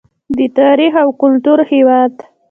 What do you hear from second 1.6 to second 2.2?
هیواد.